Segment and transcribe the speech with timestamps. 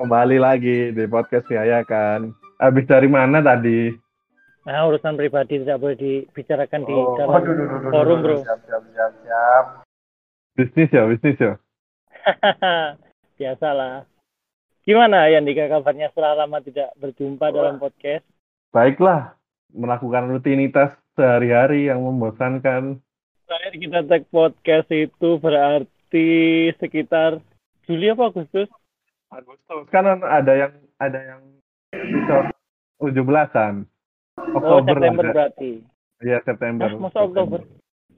[0.00, 2.32] kembali lagi di podcast ya kan.
[2.56, 3.92] Habis dari mana tadi?
[4.64, 8.36] Nah, urusan pribadi tidak boleh dibicarakan di Oh, dalam aduh, aduh, aduh, forum, aduh, bro.
[8.44, 9.64] Siap, siap, siap, siap.
[10.56, 11.52] Bisnis ya, bisnis ya.
[13.40, 14.04] Biasalah.
[14.84, 18.24] Gimana Yandika kabarnya setelah lama tidak berjumpa dalam podcast?
[18.72, 19.36] Baiklah,
[19.72, 23.00] melakukan rutinitas sehari-hari yang membosankan.
[23.48, 26.28] Terakhir kita tag podcast itu berarti
[26.80, 27.40] sekitar
[27.88, 28.68] Juli apa Agustus?
[29.30, 31.42] Agustus kan ada yang ada yang
[31.94, 32.50] episode
[32.98, 33.86] 17-an.
[34.36, 35.32] Oh, Oktober September ada.
[35.32, 35.72] berarti.
[36.20, 36.90] Iya, September.
[36.90, 37.62] Hah, masa Oktober?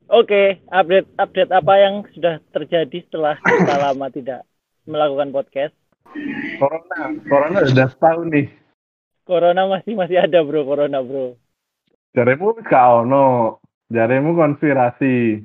[0.09, 4.41] Oke, update update apa yang sudah terjadi setelah kita lama tidak
[4.89, 5.77] melakukan podcast?
[6.57, 8.49] Corona, corona udah setahun nih.
[9.29, 11.37] Corona masih masih ada bro, corona bro.
[12.13, 13.61] Jaremu gak ono.
[13.93, 15.45] Jaremu konspirasi.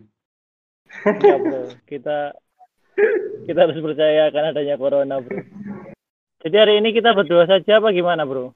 [1.04, 2.36] Ya bro, kita
[3.48, 5.38] kita harus percaya akan adanya corona bro.
[6.48, 8.56] Jadi hari ini kita berdua saja apa gimana bro?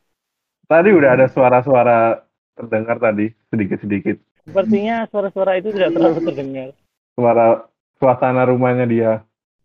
[0.63, 2.23] Tadi udah ada suara-suara
[2.55, 4.15] terdengar tadi, sedikit-sedikit.
[4.47, 6.71] Sepertinya suara-suara itu tidak terlalu terdengar.
[7.19, 7.67] Suara
[7.99, 9.11] suasana rumahnya dia.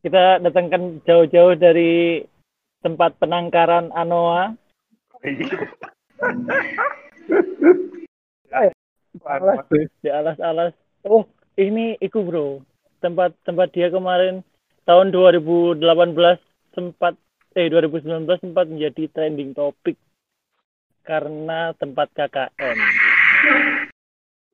[0.02, 2.26] Kita datangkan jauh-jauh dari
[2.82, 4.58] tempat penangkaran Anoa.
[9.22, 9.62] Alas
[10.02, 10.74] di alas-alas.
[11.06, 12.58] Oh, ini iku bro.
[12.98, 14.42] Tempat tempat dia kemarin
[14.82, 15.78] tahun 2018
[16.74, 17.14] sempat
[17.56, 19.96] eh 2019 sempat menjadi trending topik
[21.00, 22.76] karena tempat KKN.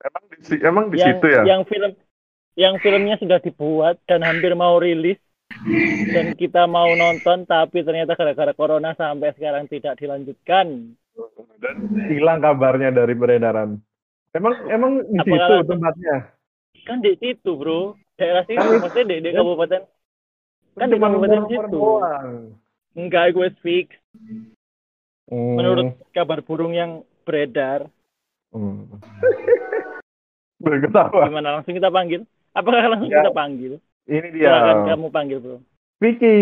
[0.03, 1.42] Emang di, emang di yang situ ya?
[1.42, 1.92] yang film
[2.55, 5.19] yang filmnya sudah dibuat dan hampir mau rilis
[6.09, 10.94] dan kita mau nonton tapi ternyata gara-gara corona sampai sekarang tidak dilanjutkan.
[11.59, 11.77] Dan
[12.09, 13.78] hilang kabarnya dari peredaran.
[14.33, 16.16] Emang emang di Apa situ kalau- tempatnya?
[16.83, 17.94] Kan di situ, Bro.
[18.14, 19.82] Daerah situ maksudnya di, di kabupaten
[20.72, 21.69] Kan di kabupaten situ.
[21.71, 22.59] doang.
[22.92, 23.86] Enggak gue fix.
[25.26, 27.88] Hmm, Menurut kabar burung yang beredar,
[28.53, 29.00] hmm.
[30.58, 31.26] Berketawa.
[31.26, 32.22] gimana langsung kita panggil?
[32.53, 33.25] Apakah langsung Ya.
[33.25, 33.72] kita panggil?
[34.04, 34.47] Ini dia.
[34.47, 35.56] Silakan kamu panggil, Bro.
[35.98, 36.36] Vicky.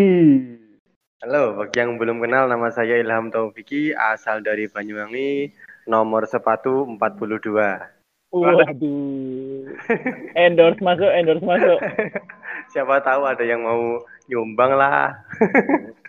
[1.21, 5.53] Halo, bagi yang belum kenal nama saya Ilham Taufiki, asal dari Banyuwangi,
[5.85, 7.77] nomor sepatu 42.
[8.33, 9.69] Waduh.
[10.39, 11.79] endorse masuk, endorse masuk.
[12.73, 15.13] Siapa tahu ada yang mau nyumbang lah.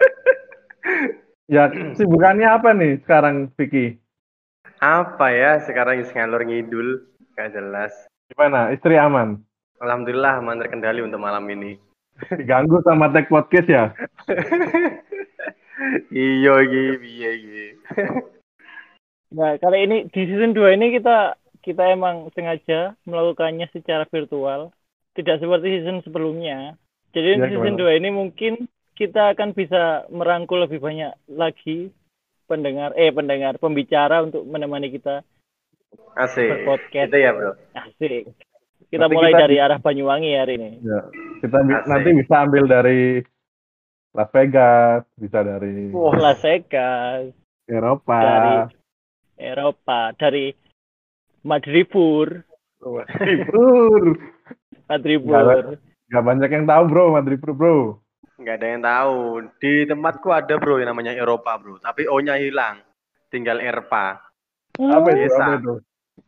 [1.50, 1.66] Ya,
[1.98, 3.98] sibukannya apa nih sekarang Vicky?
[4.78, 7.02] Apa ya sekarang ngalor ngidul?
[7.34, 7.90] Gak jelas.
[8.30, 8.70] Gimana?
[8.70, 9.42] Istri aman?
[9.82, 11.74] Alhamdulillah aman terkendali untuk malam ini.
[12.38, 13.84] Diganggu sama tag podcast ya?
[16.12, 16.60] Iya
[17.00, 17.66] piye iki.
[19.32, 24.76] Nah, kali ini di season 2 ini kita kita emang sengaja melakukannya secara virtual,
[25.16, 26.76] tidak seperti season sebelumnya.
[27.16, 27.96] Jadi Ya, di season gimana?
[27.96, 28.52] 2 ini mungkin
[29.00, 31.88] kita akan bisa merangkul lebih banyak lagi
[32.44, 35.24] pendengar eh pendengar pembicara untuk menemani kita
[36.14, 36.44] Asik.
[36.46, 37.08] berpodcast.
[37.08, 37.56] Itu ya, Bro.
[37.72, 38.28] Asik.
[38.86, 40.70] Kita Nanti mulai kita- dari arah Banyuwangi hari ini.
[40.82, 41.00] Ya.
[41.40, 41.86] Kita Asik.
[41.88, 43.00] nanti bisa ambil dari
[44.10, 47.30] Las Vegas, bisa dari Wah, Las Vegas,
[47.64, 48.18] Eropa.
[48.18, 48.54] dari
[49.40, 50.50] Eropa, dari
[51.40, 52.42] Madripur,
[52.82, 54.04] Madripur.
[54.90, 55.78] Madripur.
[56.10, 57.76] Gak banyak yang tahu bro, Madripur bro.
[58.40, 59.16] Nggak ada yang tahu.
[59.60, 61.78] Di tempatku ada, Bro, yang namanya Eropa, Bro.
[61.78, 62.80] Tapi O-nya hilang.
[63.28, 64.18] Tinggal Erpa.
[64.74, 65.28] Apa itu?
[65.28, 65.44] Desa.
[65.44, 65.74] Apa itu?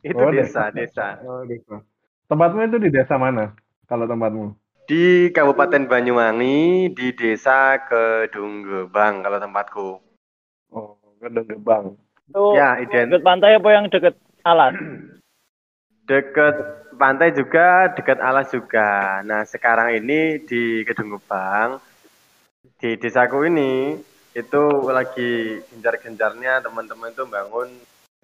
[0.03, 1.09] Itu Oh, desa, desa.
[1.23, 1.83] Oh, desa.
[2.29, 3.53] Tempatmu itu di desa mana?
[3.87, 4.55] Kalau tempatmu?
[4.83, 9.89] Di Kabupaten Banyuwangi, di Desa Kedunggebang kalau tempatku.
[10.75, 11.85] Oh, Gedung Gebang.
[12.27, 13.15] Itu Ya, ident.
[13.15, 14.75] dekat pantai apa yang dekat alas?
[16.11, 16.57] Deket
[16.99, 19.23] pantai juga, dekat alas juga.
[19.23, 21.79] Nah, sekarang ini di Kedunggebang,
[22.83, 23.95] di desaku ini,
[24.35, 27.71] itu lagi gencar-gencarnya teman-teman itu bangun,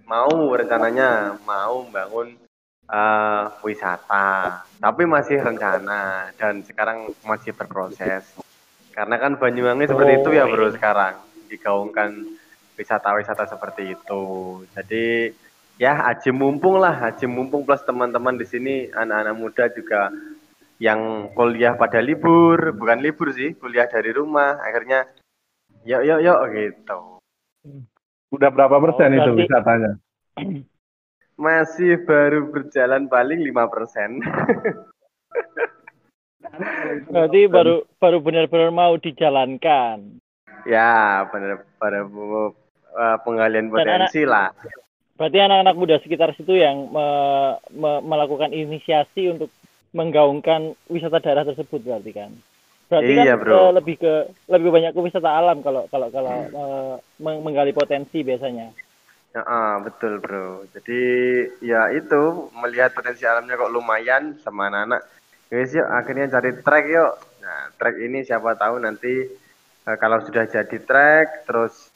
[0.02, 2.34] mau rencananya, mau bangun
[2.90, 4.66] eh, wisata.
[4.82, 8.26] Tapi masih rencana, dan sekarang masih berproses.
[8.90, 10.74] Karena kan Banyuwangi seperti itu ya Oh, bro iya.
[10.74, 11.14] sekarang,
[11.46, 12.10] digaungkan
[12.74, 14.24] wisata-wisata seperti itu.
[14.74, 15.30] Jadi
[15.78, 20.10] ya aji mumpung lah, aji mumpung plus teman-teman di sini anak-anak muda juga
[20.78, 25.10] yang kuliah pada libur, bukan libur sih, kuliah dari rumah, akhirnya
[25.82, 27.00] yuk yuk yuk gitu.
[28.30, 29.92] Udah berapa persen Oh, itu berarti- wisatanya?
[31.38, 34.18] Masih baru berjalan paling 5%.
[37.08, 40.18] Berarti baru baru benar-benar mau dijalankan.
[40.66, 42.52] ya, benar pada uh,
[43.22, 44.50] penggalian potensi lah.
[45.14, 49.50] Berarti anak-anak muda sekitar situ yang me- me- melakukan inisiasi untuk
[49.92, 52.30] menggaungkan wisata daerah tersebut berarti kan.
[52.88, 53.56] Berarti Iya, kan bro.
[53.56, 54.14] eh, lebih ke
[54.48, 58.72] lebih banyak ke wisata alam kalau kalau kalau eh, meng- menggali potensi biasanya.
[59.36, 60.64] Ya, ah, betul bro.
[60.72, 61.00] Jadi
[61.60, 65.04] ya itu melihat potensi alamnya kok lumayan sama anak-anak.
[65.52, 67.12] Guys yuk akhirnya cari track yuk.
[67.44, 69.28] Nah track ini siapa tahu nanti
[69.84, 71.92] eh, kalau sudah jadi track terus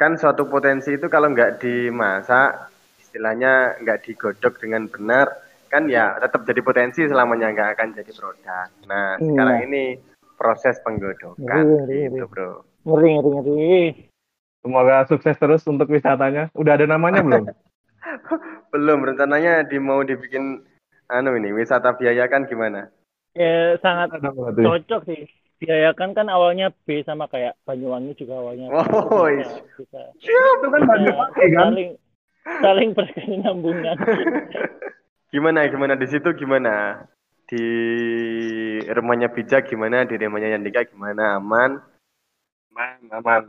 [0.00, 5.28] kan suatu potensi itu kalau nggak dimasak istilahnya nggak digodok dengan benar
[5.70, 8.68] kan ya tetap jadi potensi selamanya nggak akan jadi produk.
[8.84, 9.66] Nah sekarang Iya.
[9.66, 9.82] ini
[10.34, 12.28] proses penggodokan Ngeri, ngeri, gitu ngeri.
[12.28, 12.50] bro.
[12.82, 13.78] Ngeri ngeri ngeri.
[14.60, 16.50] Semoga sukses terus untuk wisatanya.
[16.52, 17.46] Udah ada namanya belum?
[18.72, 20.64] Belum rencananya di mau dibikin
[21.06, 22.88] anu ini wisata biaya kan gimana?
[23.32, 24.18] Ya sangat
[24.56, 25.26] cocok sih.
[25.58, 28.72] Biayakan kan awalnya B sama kayak Banyuwangi juga awalnya.
[28.72, 29.50] Oh, Itu is.
[29.76, 31.60] bisa, bisa, Itu kan Banyuwangi kan?
[31.60, 31.88] saling
[32.58, 33.96] saling berkesinambungan.
[35.30, 37.06] Gimana gimana di situ gimana?
[37.46, 37.64] Di
[38.90, 40.02] rumahnya bijak gimana?
[40.02, 41.38] Di rumahnya Yandika gimana?
[41.38, 41.78] Aman?
[42.70, 43.44] Aman, aman.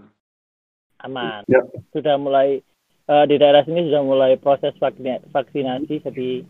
[1.02, 1.42] Aman.
[1.50, 1.62] Ya.
[1.90, 2.62] Sudah mulai
[3.10, 6.46] eh, di daerah sini sudah mulai proses vaksin- vaksinasi jadi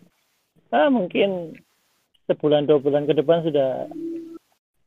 [0.76, 1.56] ah, mungkin
[2.28, 3.88] sebulan dua bulan ke depan sudah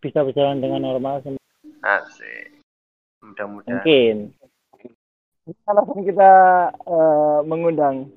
[0.04, 1.40] bisa berjalan dengan normal sem-
[1.84, 2.60] Asik.
[3.24, 3.80] Mudah-mudahan.
[3.80, 4.16] mungkin.
[5.68, 6.32] Alasan kita
[6.72, 8.08] eh, mengundang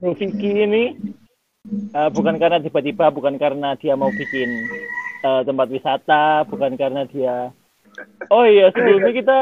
[0.00, 0.96] Vicky ini
[1.70, 4.48] eh, bukan karena tiba-tiba, bukan karena dia mau bikin
[5.24, 7.50] eh, tempat wisata, bukan karena dia
[8.32, 9.38] Oh iya, sebelumnya kita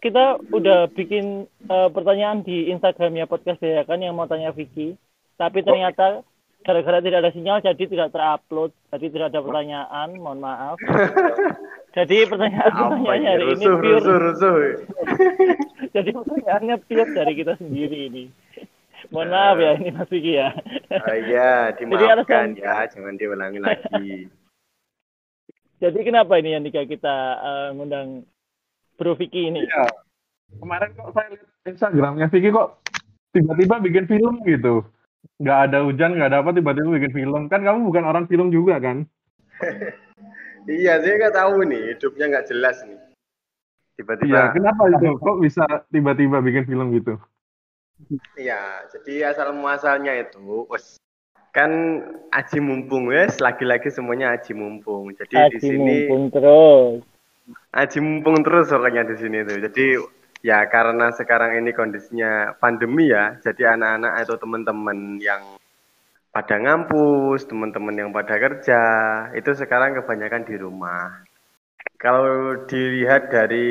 [0.00, 0.24] kita
[0.56, 4.96] udah bikin eh, pertanyaan di Instagramnya podcast ya kan yang mau tanya Vicky,
[5.36, 6.24] tapi ternyata
[6.60, 10.76] gara-gara tidak ada sinyal jadi tidak terupload, jadi tidak ada pertanyaan, mohon maaf.
[11.90, 13.26] Jadi pertanyaan pertanyaannya ini?
[13.34, 14.54] hari ini Rusuh, pure rusuh, rusuh.
[15.98, 18.24] jadi pertanyaannya pure dari kita sendiri ini.
[19.10, 20.54] Mohon maaf ya ini Mas Vicky ya.
[21.02, 24.10] Oh iya, Jadi dimaafkan alasan- ya, jangan diulangi lagi.
[25.82, 28.22] Jadi kenapa ini yang kita kita eh, ngundang
[28.94, 29.66] Bro Vicky ini?
[29.66, 29.90] Iya.
[30.60, 32.82] Kemarin kok saya lihat Instagramnya Vicky kok
[33.32, 34.84] tiba-tiba bikin film gitu.
[35.40, 37.42] Nggak ada hujan, nggak ada apa, tiba-tiba bikin film.
[37.48, 39.08] Kan kamu bukan orang film juga kan?
[40.68, 42.94] iya, saya nggak tahu nih, hidupnya nggak jelas nih.
[42.96, 44.52] Iya, Tiba-tiba.
[44.52, 45.08] kenapa itu?
[45.16, 47.16] Kok bisa tiba-tiba bikin film gitu?
[48.34, 51.00] Iya, jadi asal muasalnya itu, wes
[51.50, 51.70] kan
[52.30, 55.10] aji mumpung wes, lagi-lagi semuanya aji mumpung.
[55.18, 57.02] Jadi di Haji sini mumpung terus.
[57.74, 59.58] aji mumpung terus orangnya di sini tuh.
[59.58, 59.86] Jadi
[60.46, 65.42] ya karena sekarang ini kondisinya pandemi ya, jadi anak-anak atau teman-teman yang
[66.30, 68.82] pada ngampus, teman-teman yang pada kerja,
[69.34, 71.26] itu sekarang kebanyakan di rumah.
[72.00, 73.68] Kalau dilihat dari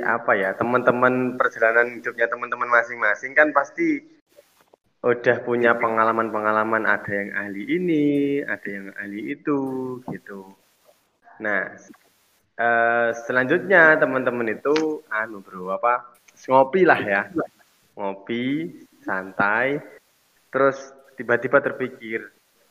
[0.00, 4.00] apa ya, teman-teman perjalanan hidupnya teman-teman masing-masing kan pasti
[5.04, 9.60] udah punya pengalaman-pengalaman ada yang ahli ini, ada yang ahli itu
[10.08, 10.48] gitu.
[11.44, 11.76] Nah,
[12.56, 16.14] eh, selanjutnya teman-teman itu anu bro apa
[16.48, 17.22] ngopi lah ya
[17.96, 18.72] ngopi
[19.04, 19.78] santai
[20.48, 20.78] terus
[21.18, 22.20] tiba-tiba terpikir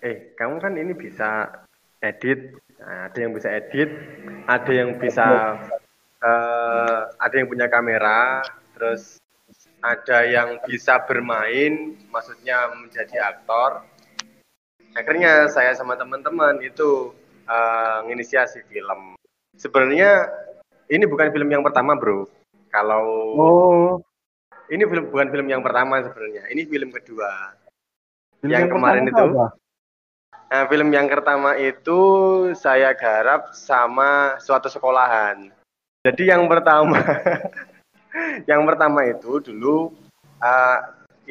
[0.02, 1.62] eh kamu kan ini bisa
[2.02, 3.90] edit Nah, ada yang bisa edit
[4.50, 5.28] ada yang bisa
[6.18, 8.42] eh, ada yang punya kamera
[8.74, 9.22] terus
[9.82, 13.86] ada yang bisa bermain maksudnya menjadi aktor.
[14.98, 17.14] Akhirnya saya sama teman-teman itu
[17.46, 19.14] eh, menginisiasi film.
[19.58, 20.26] Sebenarnya
[20.90, 22.26] ini bukan film yang pertama bro.
[22.74, 23.06] Kalau
[23.38, 23.90] Oh,
[24.72, 26.50] ini film bukan film yang pertama sebenarnya.
[26.50, 27.54] Ini film kedua.
[28.42, 29.26] Film Yang kemarin pertama itu?
[29.38, 29.48] apa?
[30.52, 32.02] Nah film yang pertama itu
[32.60, 35.48] saya garap sama suatu sekolahan.
[36.04, 37.00] Jadi yang pertama
[38.52, 39.96] yang pertama itu dulu
[40.44, 40.78] eh,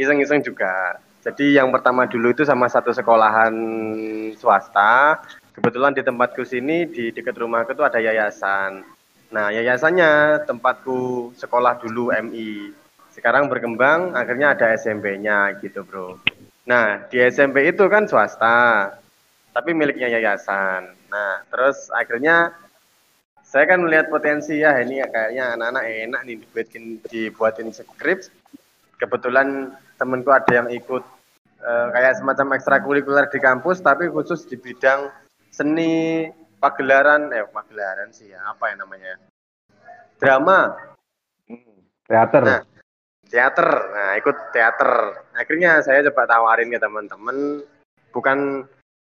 [0.00, 0.96] iseng-iseng juga.
[1.20, 3.52] Jadi yang pertama dulu itu sama satu sekolahan
[4.40, 5.20] swasta.
[5.52, 8.80] Kebetulan di tempatku sini di dekat rumahku itu ada yayasan.
[9.28, 12.72] Nah, yayasannya tempatku sekolah dulu MI.
[13.12, 16.18] Sekarang berkembang, akhirnya ada SMP-nya gitu, Bro.
[16.64, 18.96] Nah, di SMP itu kan swasta,
[19.50, 20.94] tapi miliknya yayasan.
[21.10, 22.54] Nah, terus akhirnya
[23.42, 28.30] saya kan melihat potensi ya, ini kayaknya anak-anak enak nih dibuatin, dibuatin skrip.
[29.00, 31.02] Kebetulan temenku ada yang ikut
[31.60, 35.10] eh, kayak semacam ekstrakurikuler di kampus, tapi khusus di bidang
[35.50, 36.30] seni
[36.62, 39.18] pagelaran, eh pagelaran sih ya, apa ya namanya?
[40.20, 40.76] Drama,
[41.50, 42.42] Hmm, Teater.
[42.46, 42.62] Nah.
[43.26, 43.68] teater.
[43.90, 44.90] Nah, ikut teater.
[45.34, 47.62] Akhirnya saya coba tawarin ke teman-teman,
[48.14, 48.66] bukan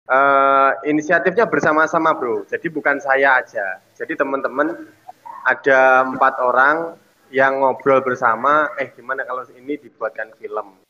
[0.09, 2.43] eh, inisiatifnya bersama-sama, bro.
[2.49, 3.77] Jadi bukan saya aja.
[3.93, 4.73] Jadi teman-teman
[5.45, 6.97] ada empat orang
[7.29, 8.73] yang ngobrol bersama.
[8.81, 10.81] Eh, gimana kalau ini dibuatkan film?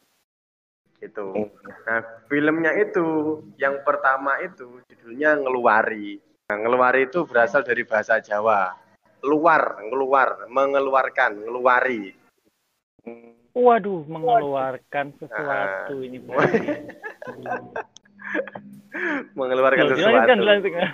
[0.99, 1.47] Gitu.
[1.87, 6.19] Nah, filmnya itu yang pertama itu judulnya Ngeluari.
[6.49, 8.73] Nah, ngeluari itu berasal dari bahasa Jawa.
[9.21, 12.17] Luar, ngeluar, mengeluarkan, ngeluari.
[13.53, 16.67] Waduh, mengeluarkan sesuatu ini berarti.
[19.37, 20.09] mengeluarkan Loh, sesuatu.
[20.09, 20.87] dilanjutkan, dilanjutkan.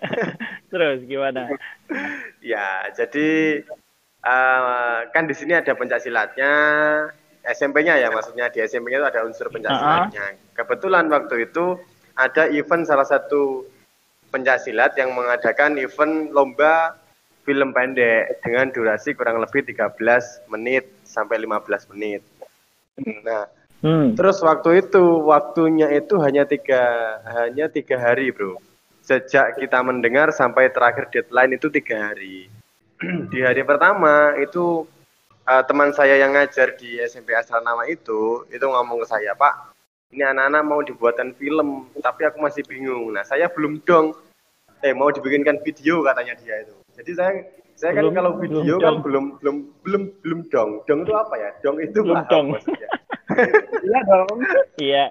[0.72, 1.42] Terus gimana?
[2.46, 3.58] Ya, jadi
[4.22, 6.52] eh, kan di sini ada pencaksilatnya,
[7.42, 10.38] SMP-nya ya maksudnya di SMP-nya itu ada unsur pencaksilatnya.
[10.54, 11.74] Kebetulan waktu itu
[12.14, 13.66] ada event salah satu
[14.30, 16.94] pencaksilat yang mengadakan event lomba
[17.46, 19.98] film pendek dengan durasi kurang lebih 13
[20.50, 22.22] menit sampai 15 menit.
[23.22, 23.46] Nah,
[23.84, 24.16] Hmm.
[24.16, 26.80] Terus waktu itu waktunya itu hanya tiga
[27.28, 28.56] hanya tiga hari bro.
[29.04, 32.48] Sejak kita mendengar sampai terakhir deadline itu tiga hari.
[33.32, 34.88] di hari pertama itu
[35.44, 39.76] eh, teman saya yang ngajar di SMP Asranama itu itu ngomong ke saya Pak,
[40.16, 43.12] ini anak-anak mau dibuatkan film tapi aku masih bingung.
[43.12, 44.16] Nah saya belum dong.
[44.84, 46.76] Eh mau dibikinkan video katanya dia itu.
[46.96, 47.32] Jadi saya
[47.76, 48.98] saya kan Belum- kalau belum video kan dong.
[49.04, 50.70] belum belum belum belum dong.
[50.84, 51.50] Dong itu apa ya?
[51.60, 52.46] Dong itu Belum paham dong.
[53.82, 54.28] Iya dong.
[54.76, 55.04] Iya.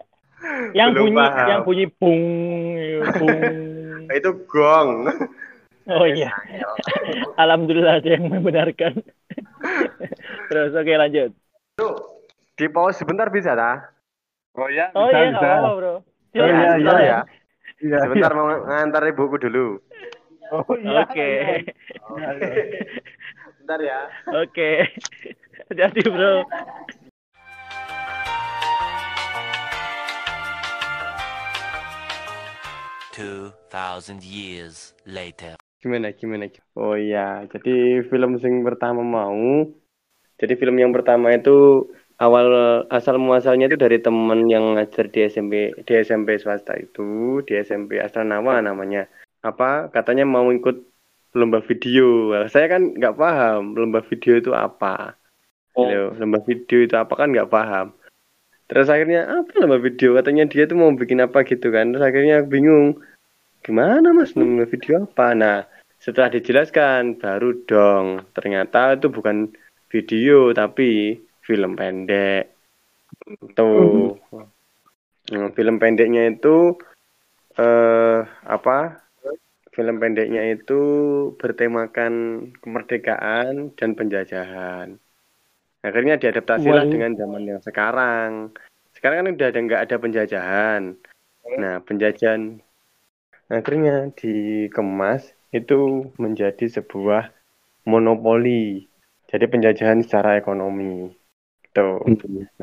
[0.73, 1.47] Yang Belum bunyi paham.
[1.47, 2.23] yang bunyi bung
[3.15, 3.41] bung.
[4.11, 4.89] itu gong.
[5.87, 6.29] Oh iya.
[7.35, 9.05] Alhamdulillah ada yang membenarkan.
[10.47, 11.31] Terus oke lanjut.
[12.55, 13.93] Di pause sebentar bisa tak?
[14.55, 15.35] Oh ya, Oh bisa, iya, bisa.
[15.35, 15.91] nggak apa-apa, bro.
[15.91, 15.99] Oh,
[16.31, 17.19] iya, Silakan, iya, Sebentar ya.
[17.77, 19.65] Iya, Sebentar mau ngantar ibuku dulu.
[20.53, 21.01] Oh iya.
[21.01, 21.17] Oke.
[21.17, 22.83] iya, iya.
[23.57, 23.99] Sebentar ya.
[24.29, 24.69] Oke.
[25.79, 26.45] Jadi, Bro.
[33.15, 35.55] Two thousand years later.
[35.79, 36.51] Gimana gimana?
[36.75, 39.63] Oh iya, jadi film sing pertama mau.
[40.35, 41.87] Jadi film yang pertama itu
[42.19, 47.55] awal asal muasalnya itu dari temen yang ngajar di SMP di SMP swasta itu di
[47.55, 49.07] SMP Asranawa namanya.
[49.45, 50.81] Apa katanya mau ikut
[51.37, 52.33] lomba video.
[52.49, 55.13] Saya kan nggak paham lomba video itu apa.
[55.77, 56.17] Gitu.
[56.17, 57.93] Lomba video itu apa kan nggak paham.
[58.65, 60.17] Terus akhirnya apa lomba video?
[60.17, 61.93] Katanya dia tuh mau bikin apa gitu kan.
[61.93, 62.97] Terus akhirnya aku bingung.
[63.61, 65.37] Gimana mas lomba video apa?
[65.37, 65.69] Nah
[66.01, 68.25] setelah dijelaskan baru dong.
[68.33, 69.53] Ternyata itu bukan
[69.93, 72.49] video tapi film pendek.
[73.53, 74.17] Tuh.
[75.25, 76.77] Nah, film pendeknya itu
[77.57, 79.04] eh apa?
[79.75, 80.81] Film pendeknya itu
[81.35, 82.13] bertemakan
[82.63, 84.95] kemerdekaan dan penjajahan.
[85.83, 86.93] Akhirnya diadaptasilah Waduh.
[86.95, 88.55] dengan zaman yang sekarang.
[88.95, 90.81] Sekarang kan udah ada nggak ada penjajahan.
[91.59, 92.63] Nah, penjajahan
[93.51, 97.35] akhirnya dikemas itu menjadi sebuah
[97.83, 98.87] monopoli.
[99.27, 101.11] Jadi penjajahan secara ekonomi.
[101.75, 101.99] Tuh.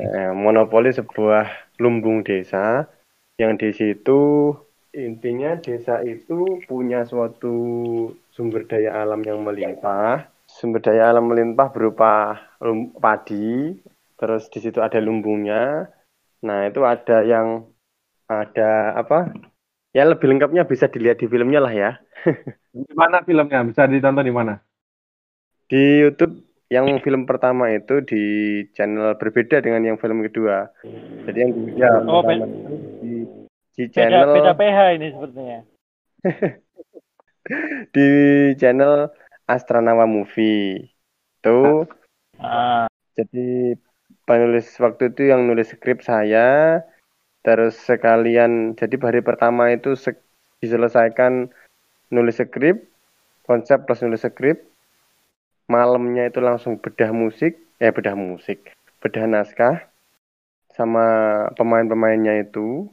[0.01, 2.89] Nah, monopoli sebuah lumbung desa
[3.37, 4.51] yang di situ
[4.93, 7.57] intinya desa itu punya suatu
[8.29, 10.29] sumber daya alam yang melimpah.
[10.45, 12.37] Sumber daya alam melimpah berupa
[13.01, 13.73] padi,
[14.21, 15.89] terus di situ ada lumbungnya.
[16.45, 17.65] Nah, itu ada yang
[18.29, 19.33] ada apa?
[19.93, 21.91] Ya lebih lengkapnya bisa dilihat di filmnya lah ya.
[22.73, 23.65] Di mana filmnya?
[23.65, 24.61] Bisa ditonton di mana?
[25.69, 26.37] Di YouTube
[26.69, 28.23] yang film pertama itu di
[28.73, 30.69] channel berbeda dengan yang film kedua.
[31.29, 32.49] Jadi yang di Ya, oh, pertama
[33.73, 35.59] di, di Beda, channel beda PH ini sepertinya.
[37.95, 38.07] di
[38.59, 39.11] channel
[39.49, 40.89] Astranawa Movie.
[41.39, 41.87] Itu
[42.41, 43.77] Ah, jadi
[44.25, 46.81] penulis waktu itu yang nulis skrip saya.
[47.43, 50.23] Terus sekalian jadi hari pertama itu se-
[50.63, 51.51] diselesaikan
[52.09, 52.87] nulis skrip
[53.43, 54.63] konsep plus nulis skrip.
[55.67, 58.71] Malamnya itu langsung bedah musik eh bedah musik
[59.03, 59.75] bedah naskah
[60.71, 61.05] sama
[61.59, 62.87] pemain-pemainnya itu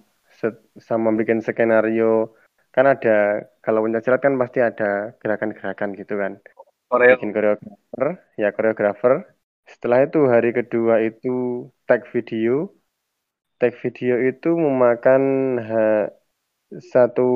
[0.81, 2.37] sama bikin skenario.
[2.71, 6.39] Kan ada kalau pencaksilat kan pasti ada gerakan-gerakan gitu kan.
[6.91, 7.15] Korea.
[7.15, 9.13] bikin koreografer ya koreografer.
[9.67, 12.75] Setelah itu hari kedua itu tag video.
[13.63, 15.23] Tag video itu memakan
[15.63, 16.11] ha-
[16.71, 17.31] satu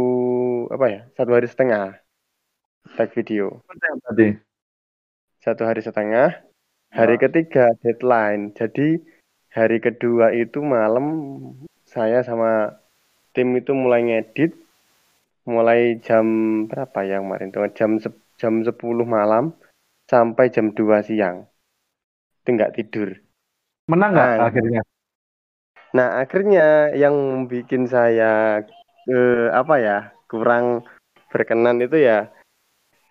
[0.71, 1.99] apa ya satu hari setengah
[2.99, 3.63] tag video.
[4.11, 4.35] Tadi.
[5.45, 6.41] satu hari setengah.
[6.95, 8.55] Hari ketiga deadline.
[8.57, 9.03] Jadi
[9.53, 11.07] hari kedua itu malam
[11.85, 12.84] saya sama
[13.35, 14.55] tim itu mulai ngedit
[15.45, 16.25] mulai jam
[16.71, 18.01] berapa ya kemarin tuh jam
[18.41, 18.73] jam 10
[19.05, 19.53] malam
[20.09, 21.45] sampai jam 2 siang
[22.43, 23.13] itu nggak tidur
[23.85, 24.47] Menang nggak Nah.
[24.49, 24.83] akhirnya?
[25.95, 28.65] nah akhirnya yang bikin saya
[29.07, 30.83] eh, apa ya kurang
[31.31, 32.33] berkenan itu ya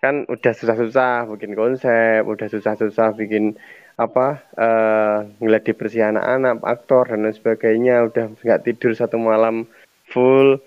[0.04, 3.56] kan udah susah-susah bikin konsep udah susah-susah bikin
[3.96, 9.64] apa eh ngeliat dibersih anak-anak aktor dan lain sebagainya udah nggak tidur satu malam
[10.08, 10.60] full.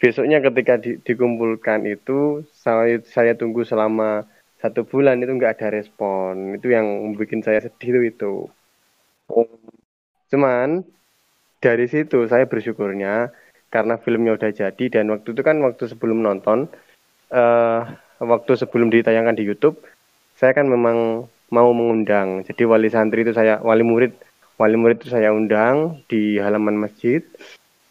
[0.00, 4.28] Besoknya ketika di- dikumpulkan itu saya saya tunggu selama
[4.60, 6.58] satu bulan itu nggak ada respon.
[6.58, 8.48] Itu yang bikin saya sedih itu.
[9.28, 9.48] Itu
[10.32, 10.82] cuman
[11.62, 13.30] dari situ saya bersyukurnya
[13.72, 16.68] karena filmnya udah jadi dan waktu itu kan waktu sebelum nonton
[17.32, 17.80] eh
[18.20, 19.80] waktu sebelum ditayangkan di YouTube
[20.38, 22.42] saya kan memang mau mengundang.
[22.42, 24.12] Jadi wali santri itu saya wali murid
[24.58, 27.22] wali murid itu saya undang di halaman masjid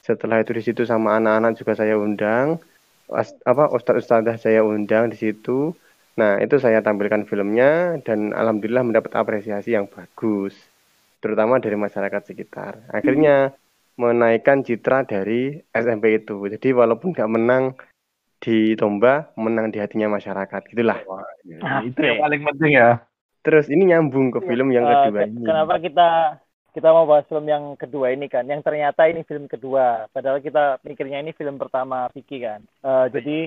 [0.04, 2.60] setelah itu di situ sama anak-anak juga saya undang.
[3.08, 5.72] As- apa ustadz ustadzah saya undang di situ.
[6.20, 10.54] Nah itu saya tampilkan filmnya dan alhamdulillah mendapat apresiasi yang bagus
[11.24, 12.84] terutama dari masyarakat sekitar.
[12.92, 13.56] Akhirnya
[13.96, 16.44] menaikkan citra dari SMP itu.
[16.52, 17.64] Jadi walaupun nggak menang
[18.44, 20.62] di lomba menang di hatinya masyarakat.
[20.68, 21.00] Gitulah
[21.88, 22.92] itu yang paling penting ya.
[23.44, 25.44] terus ini nyambung ke film yang Eh, kedua ke- ini.
[25.44, 26.08] Kenapa kita
[26.74, 28.50] kita mau bahas film yang kedua ini kan?
[28.50, 30.10] Yang ternyata ini film kedua.
[30.10, 32.66] Padahal kita mikirnya ini film pertama Vicky kan.
[32.66, 33.38] Eh, jadi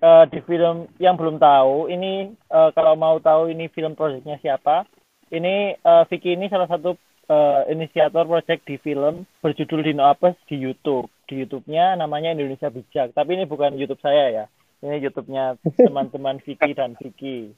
[0.00, 4.88] eh, di film yang belum tahu ini eh, kalau mau tahu ini film proyeknya siapa?
[5.28, 6.96] Ini eh, Vicky ini salah satu
[7.28, 11.12] eh, inisiator proyek di film berjudul Dino Apes di YouTube.
[11.28, 13.12] Di YouTube-nya namanya Indonesia Bijak.
[13.12, 14.44] Tapi ini bukan YouTube saya ya.
[14.80, 17.52] Ini YouTube-nya teman-teman Vicky dan Vicky.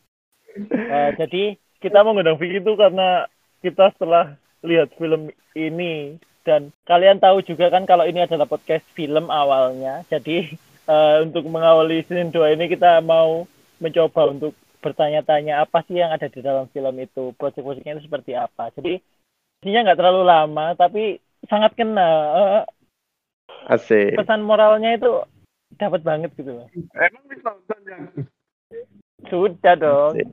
[0.59, 3.31] Eh, jadi kita mengundang Vicky itu karena
[3.63, 4.35] kita setelah
[4.67, 10.03] lihat film ini dan kalian tahu juga kan kalau ini adalah podcast film awalnya.
[10.11, 10.59] Jadi
[10.91, 13.47] eh, untuk mengawali season 2 ini kita mau
[13.79, 14.53] mencoba untuk
[14.83, 18.75] bertanya-tanya apa sih yang ada di dalam film itu, proyek-proyeknya itu seperti apa.
[18.75, 18.99] Jadi
[19.63, 22.63] isinya nggak terlalu lama tapi sangat kena Eh,
[23.71, 25.23] asik pesan moralnya itu
[25.79, 26.67] dapat banget gitu loh.
[26.99, 27.99] Emang bisa nonton ya?
[29.31, 30.15] Sudah dong.
[30.19, 30.29] Asik.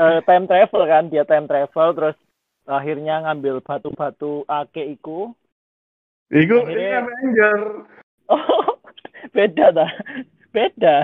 [0.00, 2.16] Eh, time travel kan, dia time travel terus
[2.64, 5.36] akhirnya ngambil batu-batu ake iku.
[6.32, 7.58] Iku Akhirnya- ini Avenger.
[8.30, 8.78] Oh,
[9.34, 9.90] beda dah.
[10.54, 11.02] Beda.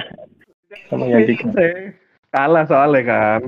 [0.86, 1.26] sama yang.
[2.30, 3.42] Kalah soalnya kan.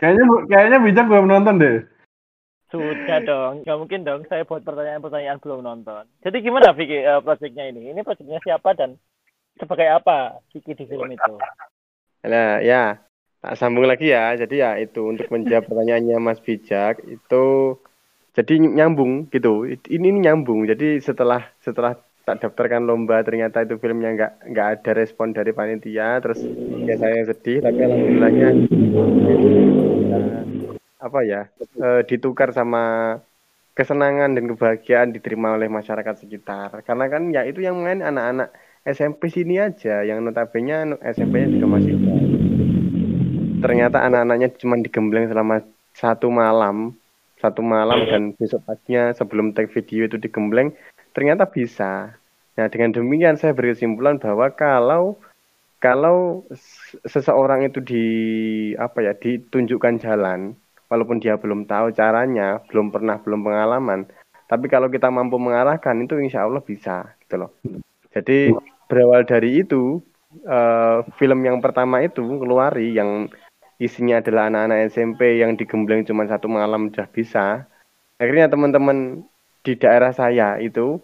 [0.00, 1.84] Kayaknya kayaknya bijak belum nonton deh.
[2.72, 3.60] Sudah dong.
[3.60, 6.08] Nggak mungkin dong saya buat pertanyaan-pertanyaan belum nonton.
[6.24, 7.92] Jadi gimana Vicky eh, proyeknya ini?
[7.92, 8.96] Ini proyeknya siapa dan
[9.60, 11.34] sebagai apa Vicky di film itu?
[12.24, 12.96] Nah, ya,
[13.40, 14.36] tak sambung lagi ya.
[14.36, 17.76] Jadi ya itu untuk menjawab pertanyaannya Mas Bijak itu
[18.36, 19.66] jadi nyambung gitu.
[19.68, 20.68] Ini nyambung.
[20.68, 21.96] Jadi setelah setelah
[22.30, 26.38] tak daftarkan lomba ternyata itu filmnya nggak nggak ada respon dari panitia terus
[26.86, 28.48] ya saya sedih tapi alhamdulillahnya
[30.14, 30.42] eh,
[31.00, 33.16] apa ya eh, ditukar sama
[33.74, 38.54] kesenangan dan kebahagiaan diterima oleh masyarakat sekitar karena kan ya itu yang main anak-anak
[38.86, 41.98] SMP sini aja yang notabene SMP-nya juga masih
[43.60, 45.62] ternyata anak-anaknya cuma digembleng selama
[45.94, 46.96] satu malam.
[47.40, 50.76] Satu malam dan besok paginya sebelum tag video itu digembleng
[51.16, 52.12] ternyata bisa.
[52.60, 55.16] Nah dengan demikian saya berkesimpulan bahwa kalau
[55.80, 56.44] kalau
[57.08, 58.06] seseorang itu di
[58.76, 60.52] apa ya ditunjukkan jalan
[60.92, 64.04] walaupun dia belum tahu caranya belum pernah belum pengalaman
[64.44, 67.50] tapi kalau kita mampu mengarahkan itu insya Allah bisa gitu loh.
[68.12, 68.52] Jadi
[68.90, 70.02] berawal dari itu
[70.44, 73.30] eh, film yang pertama itu keluari yang
[73.80, 77.64] isinya adalah anak-anak SMP yang digembleng cuma satu malam udah bisa.
[78.20, 79.24] Akhirnya teman-teman
[79.64, 81.00] di daerah saya itu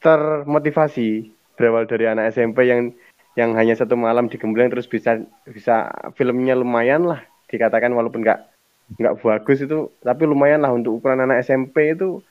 [0.00, 1.28] termotivasi
[1.60, 2.96] berawal dari anak SMP yang
[3.36, 7.20] yang hanya satu malam digembleng terus bisa bisa filmnya lumayan lah
[7.52, 8.40] dikatakan walaupun nggak
[8.96, 12.24] nggak bagus itu tapi lumayan lah untuk ukuran anak SMP itu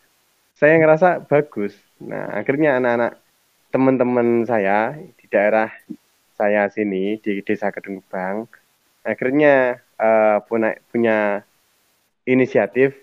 [0.57, 1.77] saya ngerasa bagus.
[2.01, 3.21] Nah akhirnya anak-anak
[3.69, 5.69] teman-teman saya di daerah
[6.33, 8.49] saya sini di desa Kedung Gebang
[9.03, 11.17] akhirnya eh, punya punya
[12.33, 12.95] inisiatif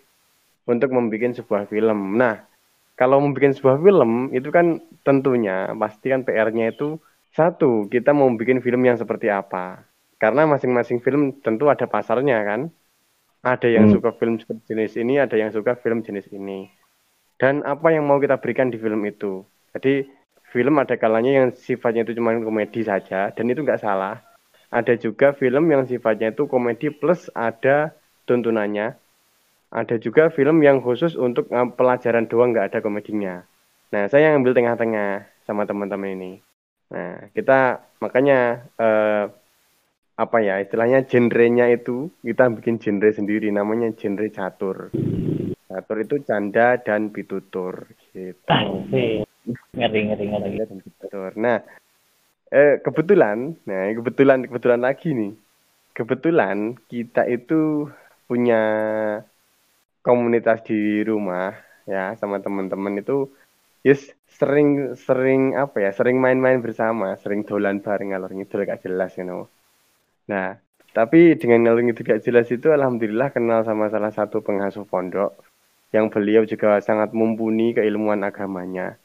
[0.72, 2.16] untuk membuat sebuah film.
[2.20, 2.44] Nah,
[3.00, 7.00] kalau membuat sebuah film itu kan tentunya pasti kan PR-nya itu
[7.36, 9.84] satu kita mau bikin film yang seperti apa.
[10.22, 12.60] Karena masing-masing film tentu ada pasarnya kan.
[13.44, 13.94] Ada yang Hmm.
[13.94, 14.36] suka film
[14.68, 16.68] jenis ini, ada yang suka film jenis ini.
[17.40, 19.44] Dan apa yang mau kita berikan di film itu.
[19.74, 20.06] Jadi
[20.52, 24.20] film ada kalanya yang sifatnya itu cuma komedi saja dan itu nggak salah
[24.70, 27.90] ada juga film yang sifatnya itu komedi plus ada
[28.30, 28.94] tuntunannya.
[29.70, 33.42] Ada juga film yang khusus untuk pelajaran doang nggak ada komedinya.
[33.90, 36.32] Nah, saya yang ambil tengah-tengah sama teman-teman ini.
[36.90, 39.24] Nah, kita makanya eh,
[40.18, 44.90] apa ya istilahnya genrenya itu kita bikin genre sendiri namanya genre catur.
[45.70, 48.46] Catur itu canda dan pitutur gitu.
[48.50, 49.26] Asik.
[49.74, 50.48] Ngeri ngeri ngeri.
[50.50, 51.30] Canda dan pitutur.
[51.38, 51.58] Nah,
[52.50, 55.32] eh, kebetulan, nah kebetulan kebetulan lagi nih,
[55.96, 57.90] kebetulan kita itu
[58.30, 58.62] punya
[60.06, 61.52] komunitas di rumah
[61.84, 63.28] ya sama teman-teman itu
[63.84, 69.12] yes sering sering apa ya sering main-main bersama sering dolan bareng ngalor ngidul gak jelas
[69.18, 69.50] you know.
[70.30, 70.56] nah
[70.94, 75.36] tapi dengan ngalor ngidul gak jelas itu alhamdulillah kenal sama salah satu pengasuh pondok
[75.90, 78.96] yang beliau juga sangat mumpuni keilmuan agamanya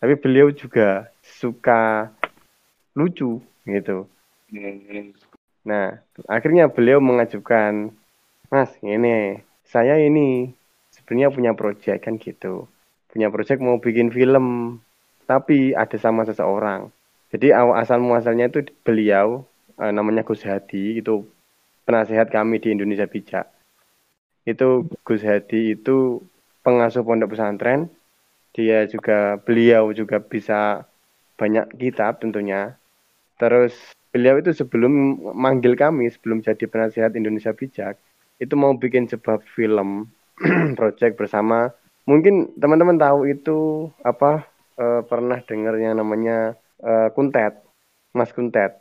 [0.00, 2.10] tapi beliau juga suka
[3.00, 4.04] lucu gitu.
[5.64, 7.96] Nah akhirnya beliau mengajukan
[8.52, 10.50] mas ini saya ini
[10.92, 12.66] sebenarnya punya proyek kan gitu.
[13.10, 14.78] Punya proyek mau bikin film
[15.24, 16.90] tapi ada sama seseorang.
[17.30, 19.46] Jadi awal asal muasalnya itu beliau
[19.78, 21.22] eh, namanya Gus Hadi itu
[21.86, 23.46] penasehat kami di Indonesia Bijak.
[24.42, 26.18] Itu Gus Hadi itu
[26.66, 27.86] pengasuh pondok pesantren.
[28.50, 30.90] Dia juga beliau juga bisa
[31.38, 32.79] banyak kitab tentunya
[33.40, 33.72] terus
[34.12, 37.96] beliau itu sebelum manggil kami sebelum jadi penasehat Indonesia Bijak
[38.36, 40.12] itu mau bikin sebuah film
[40.78, 41.72] project bersama
[42.04, 44.44] mungkin teman-teman tahu itu apa
[44.76, 46.52] uh, pernah dengar yang namanya
[46.84, 47.56] uh, kuntet
[48.12, 48.76] mas kuntet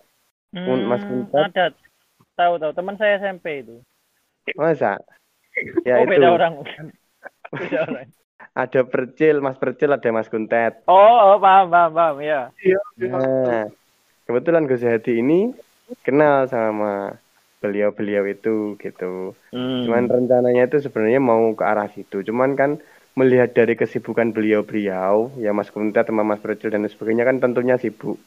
[0.50, 1.54] Hmm, Mas Kuntet.
[1.54, 1.66] ada.
[2.34, 3.86] Tahu tahu teman saya SMP itu.
[4.58, 4.98] masa
[5.86, 6.54] ya oh, itu beda orang.
[7.54, 8.08] beda orang.
[8.58, 12.50] ada percil mas percil ada mas kuntet Oh, oh, paham paham paham ya.
[12.98, 13.70] nah
[14.30, 15.50] kebetulan Gus Hadi ini
[16.06, 17.18] kenal sama
[17.66, 19.34] beliau-beliau itu gitu.
[19.50, 19.90] Hmm.
[19.90, 22.22] cuman rencananya itu sebenarnya mau ke arah situ.
[22.22, 22.78] Cuman kan
[23.18, 28.22] melihat dari kesibukan beliau-beliau ya Mas Kuntet sama Mas Percil dan sebagainya kan tentunya sibuk.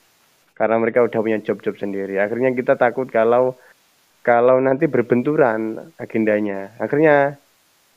[0.59, 2.19] Karena mereka udah punya job-job sendiri.
[2.19, 3.55] Akhirnya kita takut kalau
[4.27, 6.75] kalau nanti berbenturan agendanya.
[6.83, 7.39] Akhirnya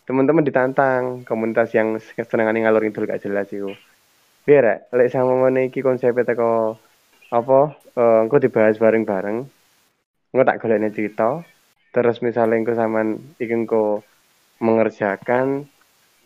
[0.05, 1.25] teman-teman ditantang.
[1.25, 3.73] Komunitas yang senengane ngalor ngidul gak jelas itu.
[4.45, 6.77] Biar lek sama ngene iki konsepnya teko
[7.31, 7.59] apa
[7.97, 9.38] eh, engko dibahas bareng-bareng
[10.31, 11.41] engko tak golekne cerita
[11.95, 13.09] terus misalnya engko sampean
[13.41, 14.03] iki engko
[14.65, 15.47] mengerjakan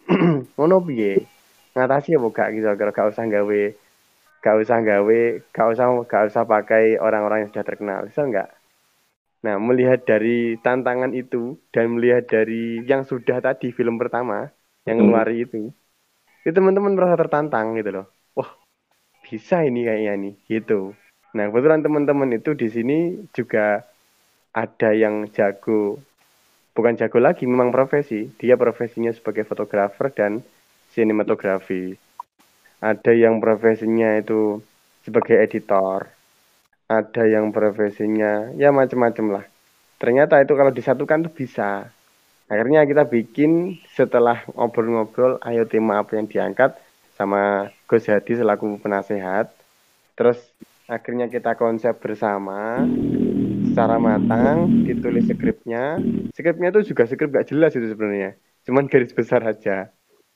[0.58, 1.30] ngono piye?
[1.76, 3.62] Ngatasi apa gak gitu agar gak usah gawe
[4.44, 5.20] gak usah gawe
[5.56, 8.50] gak usah gak usah pakai orang-orang yang sudah terkenal bisa enggak
[9.46, 14.52] nah melihat dari tantangan itu dan melihat dari yang sudah tadi film pertama
[14.88, 15.04] yang Hmm.
[15.04, 15.72] ngeluari itu
[16.46, 18.06] itu teman-teman merasa tertantang gitu loh
[19.30, 20.98] bisa ini kayaknya nih gitu.
[21.38, 23.86] Nah kebetulan teman-teman itu di sini juga
[24.50, 26.02] ada yang jago
[26.74, 28.34] bukan jago lagi memang profesi.
[28.42, 30.42] Dia profesinya sebagai fotografer dan
[30.90, 31.94] sinematografi.
[32.82, 34.66] Ada yang profesinya itu
[35.06, 36.10] sebagai editor.
[36.90, 39.46] Ada yang profesinya ya macam-macam lah.
[40.02, 41.94] Ternyata itu kalau disatukan tuh bisa.
[42.50, 46.74] Akhirnya kita bikin setelah ngobrol-ngobrol ayo tema apa yang diangkat
[47.20, 49.52] sama Gus Hadi selaku penasehat.
[50.16, 50.40] Terus
[50.88, 52.88] akhirnya kita konsep bersama
[53.68, 56.00] secara matang ditulis skripnya.
[56.32, 59.90] Skripnya itu juga skrip gak jelas itu sebenarnya cuman garis besar aja.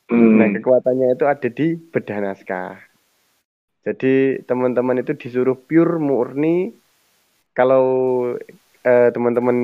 [0.10, 2.82] Nah kekuatannya itu ada di bedah naskah.
[3.86, 6.74] Jadi teman-teman itu disuruh pure murni.
[7.54, 7.86] Kalau
[8.82, 9.58] eh, teman-teman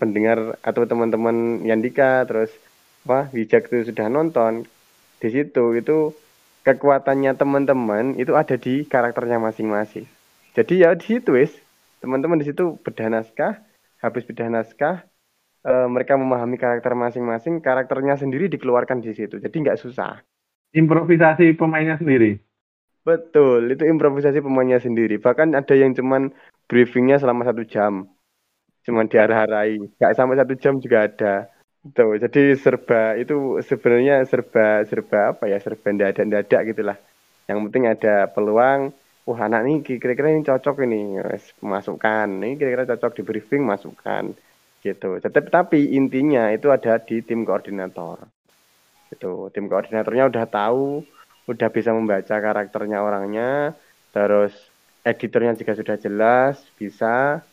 [0.00, 2.48] pendengar atau teman-teman Yandika terus
[3.04, 4.64] apa bijak itu sudah nonton
[5.20, 6.16] di situ itu
[6.64, 10.08] kekuatannya teman-teman itu ada di karakternya masing-masing.
[10.56, 11.52] Jadi ya di situ wis
[12.00, 13.60] teman-teman di situ bedah naskah
[14.00, 15.04] habis bedah naskah
[15.64, 19.36] eh, mereka memahami karakter masing-masing karakternya sendiri dikeluarkan di situ.
[19.36, 20.24] Jadi nggak susah.
[20.74, 22.40] Improvisasi pemainnya sendiri.
[23.04, 25.20] betul itu improvisasi pemainnya sendiri.
[25.20, 26.32] Bahkan ada yang cuman
[26.64, 28.08] briefingnya selama satu jam.
[28.88, 30.00] Cuman diarah-arahi.
[30.00, 31.52] Nggak sampai satu jam juga ada
[31.84, 35.60] Tuh, jadi serba itu sebenarnya serba serba apa ya?
[35.60, 36.96] Serba dadak dadak gitulah.
[37.44, 38.96] Yang penting ada peluang.
[39.28, 41.20] Wah anak ini kira-kira ini cocok ini
[41.60, 42.24] masukkan.
[42.24, 44.32] Ini kira-kira cocok di briefing masukkan.
[44.80, 45.10] Gitu.
[45.20, 48.32] Tetapi tapi intinya itu ada di tim koordinator.
[49.12, 49.52] Gitu.
[49.52, 51.04] Tim koordinatornya udah tahu
[51.44, 53.76] udah bisa membaca karakternya orangnya
[54.16, 54.56] terus
[55.04, 57.44] editornya juga sudah jelas bisa.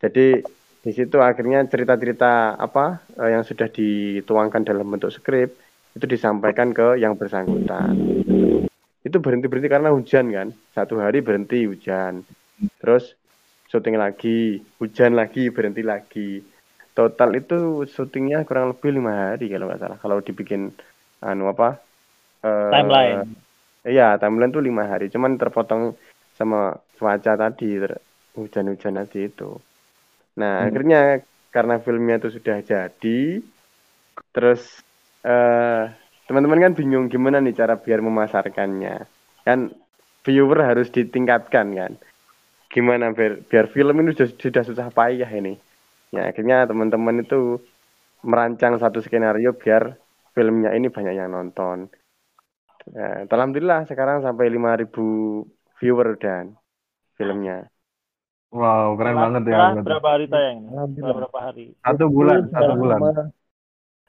[0.00, 0.40] Jadi
[0.88, 5.52] di situ akhirnya cerita-cerita apa eh, yang sudah dituangkan dalam bentuk skrip
[5.92, 7.92] itu disampaikan ke yang bersangkutan.
[9.04, 10.48] Itu berhenti berhenti karena hujan kan.
[10.72, 12.24] Satu hari berhenti hujan.
[12.80, 13.12] Terus
[13.68, 16.40] syuting lagi hujan lagi berhenti lagi.
[16.96, 19.98] Total itu syutingnya kurang lebih lima hari kalau nggak salah.
[20.00, 20.72] Kalau dibikin
[21.20, 21.84] anu apa
[22.48, 23.28] eh, Timeline.
[23.84, 25.12] iya timeline tuh lima hari.
[25.12, 25.92] Cuman terpotong
[26.32, 27.76] sama cuaca tadi
[28.32, 29.67] hujan-hujan tadi itu
[30.38, 30.66] nah Hmm.
[30.66, 30.98] akhirnya
[31.54, 33.08] karena filmnya itu sudah jadi
[34.34, 34.60] terus
[35.26, 35.82] eh
[36.26, 38.94] teman-teman kan bingung gimana nih cara biar memasarkannya
[39.46, 39.58] kan
[40.24, 41.92] viewer harus ditingkatkan kan
[42.74, 45.54] gimana biar biar film ini sudah, sudah susah payah ini
[46.16, 47.40] ya akhirnya teman-teman itu
[48.30, 49.84] merancang satu skenario biar
[50.36, 51.78] filmnya ini banyak yang nonton
[52.96, 55.02] Ya, alhamdulillah sekarang sampai 5000
[55.78, 56.44] viewer dan
[57.18, 57.56] filmnya.
[58.48, 59.52] Wow, keren Setelah- banget ya.
[59.52, 59.80] berarti.
[59.84, 60.56] berapa hari tayang?
[60.58, 61.16] Setelah Alhamdulillah.
[61.20, 61.64] berapa hari?
[61.84, 62.98] Satu bulan, satu bulan.
[63.00, 63.36] selama-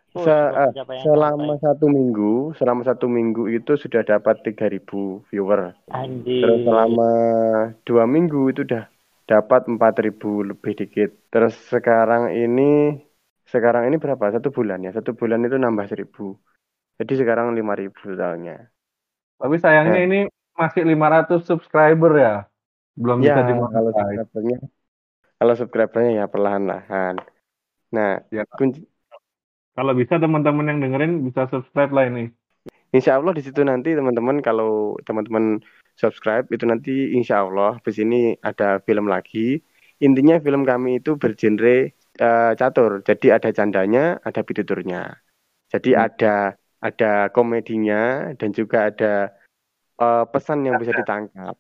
[0.10, 5.78] Oh, Se- eh, pencapaian selama satu minggu, selama satu minggu itu sudah dapat 3000 viewer.
[5.94, 6.42] Anjir.
[6.42, 7.12] Terus selama
[7.86, 8.90] dua minggu itu udah
[9.30, 11.14] dapat 4000 lebih dikit.
[11.30, 12.98] Terus sekarang ini
[13.46, 14.34] sekarang ini berapa?
[14.34, 14.90] Satu bulan ya.
[14.90, 16.42] Satu bulan itu nambah 1000.
[16.98, 18.66] Jadi sekarang 5000 totalnya.
[19.38, 20.06] Tapi sayangnya Ya.
[20.10, 20.20] ini
[20.58, 22.36] masih 500 subscriber ya.
[23.00, 23.96] Belum Ya, bisa kalau dimonetize.
[23.96, 24.58] subscribernya
[25.40, 27.16] kalau subscribernya ya perlahan-lahan.
[27.96, 28.44] Nah, Ya.
[28.60, 28.84] kunci
[29.80, 32.36] Kalau bisa teman-teman yang dengerin bisa subscribe lah ini.
[32.92, 35.64] Insya Allah di situ nanti teman-teman kalau teman-teman
[35.96, 39.64] subscribe itu nanti insya Allah di sini ada film lagi.
[40.04, 43.00] Intinya film kami itu bergenre eh, catur.
[43.08, 45.16] Jadi ada candanya, ada pituturnya.
[45.72, 46.04] Jadi Hmm.
[46.12, 46.36] ada
[46.84, 49.32] ada komedinya dan juga ada
[49.96, 51.56] eh, pesan yang bisa ditangkap.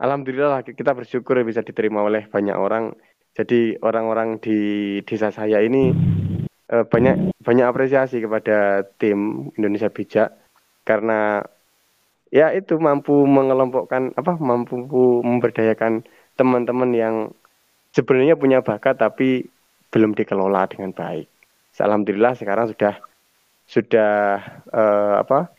[0.00, 2.96] Alhamdulillah kita bersyukur bisa diterima oleh banyak orang.
[3.36, 4.58] Jadi orang-orang di
[5.04, 5.92] desa saya ini
[6.72, 10.32] eh, banyak banyak apresiasi kepada tim Indonesia Bijak
[10.88, 11.44] karena
[12.32, 14.88] ya itu mampu mengelompokkan apa mampu
[15.20, 17.14] memberdayakan teman-teman yang
[17.92, 19.44] sebenarnya punya bakat tapi
[19.92, 21.28] belum dikelola dengan baik.
[21.76, 22.96] Alhamdulillah sekarang sudah
[23.68, 24.12] sudah
[24.72, 25.52] eh, apa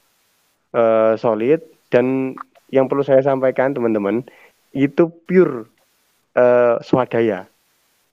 [0.74, 1.62] eh, solid
[1.94, 2.34] dan
[2.72, 4.26] yang perlu saya sampaikan teman-teman
[4.72, 5.68] itu pure
[6.36, 7.46] eh, swadaya.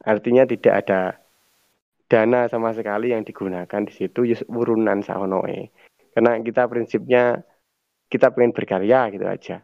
[0.03, 1.01] Artinya tidak ada
[2.09, 5.71] dana sama sekali yang digunakan di situ yus urunan sahonoe.
[6.13, 7.47] Karena kita prinsipnya
[8.11, 9.57] kita pengen berkarya gitu aja.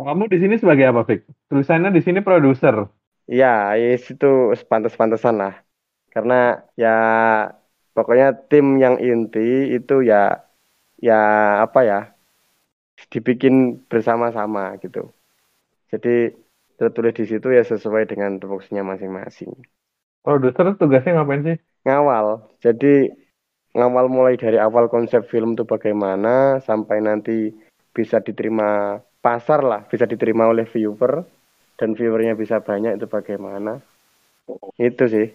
[0.00, 1.28] Kamu di sini sebagai apa, Fik?
[1.52, 2.88] Tulisannya di sini produser.
[3.28, 5.60] Ya, yes, itu pantas-pantasan lah.
[6.08, 6.96] Karena ya
[7.92, 10.40] pokoknya tim yang inti itu ya
[10.98, 11.20] ya
[11.62, 11.98] apa ya
[13.08, 15.08] dibikin bersama-sama gitu.
[15.88, 16.36] Jadi
[16.76, 19.52] tertulis di situ ya sesuai dengan tupoksinya masing-masing.
[20.20, 21.56] Produser tugasnya ngapain sih?
[21.88, 22.44] Ngawal.
[22.60, 23.08] Jadi
[23.72, 27.52] ngawal mulai dari awal konsep film itu bagaimana sampai nanti
[27.92, 31.24] bisa diterima pasar lah, bisa diterima oleh viewer
[31.76, 33.80] dan viewernya bisa banyak itu bagaimana.
[34.76, 35.28] Itu sih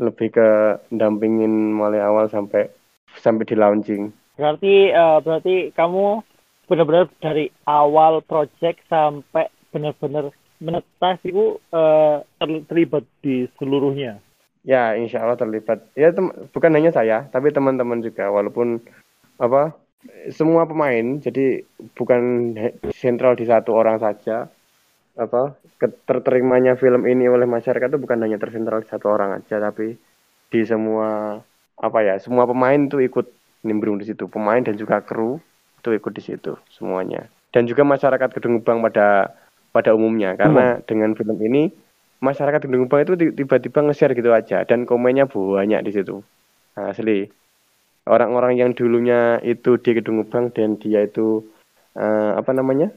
[0.00, 0.48] lebih ke
[0.90, 2.70] dampingin mulai awal sampai
[3.18, 4.02] sampai di launching.
[4.38, 6.24] Berarti eh, berarti kamu
[6.70, 10.30] benar-benar dari awal project sampai benar-benar
[10.62, 11.58] menetas itu
[12.38, 14.22] ter- terlibat di seluruhnya.
[14.62, 15.82] Ya, insya Allah terlibat.
[15.98, 16.14] Ya,
[16.54, 18.30] bukan hanya saya, tapi teman-teman juga.
[18.30, 18.78] Walaupun
[19.40, 19.74] apa
[20.30, 21.64] semua pemain, jadi
[21.98, 22.54] bukan
[22.94, 24.46] sentral di satu orang saja.
[25.16, 25.58] Apa
[26.06, 29.98] terterimanya film ini oleh masyarakat itu bukan hanya tersentral di satu orang aja, tapi
[30.52, 31.40] di semua
[31.80, 33.26] apa ya, semua pemain tuh ikut
[33.64, 34.28] nimbrung di situ.
[34.28, 35.40] Pemain dan juga kru
[35.80, 37.26] itu ikut di situ semuanya.
[37.50, 39.34] Dan juga masyarakat Gedung Gebang pada
[39.72, 41.72] pada umumnya, karena dengan film ini
[42.20, 46.20] masyarakat Gedung Gebang itu ti- tiba-tiba nge-share gitu aja dan komennya banyak di situ.
[46.76, 47.26] Asli.
[48.06, 51.42] Orang-orang yang dulunya itu di Gedung Gebang dan dia itu
[51.96, 52.92] eh, apa namanya?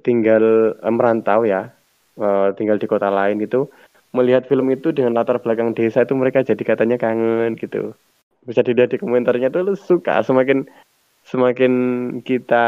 [0.00, 1.68] tinggal eh, merantau ya,
[2.16, 3.68] eh, tinggal di kota lain gitu,
[4.16, 7.92] melihat film itu dengan latar belakang desa itu mereka jadi katanya kangen gitu.
[8.48, 10.64] Bisa dilihat di komentarnya tuh lu suka semakin
[11.22, 11.72] semakin
[12.26, 12.64] kita